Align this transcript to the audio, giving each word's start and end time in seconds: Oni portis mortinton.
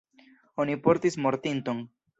Oni 0.63 0.79
portis 0.89 1.21
mortinton. 1.27 1.87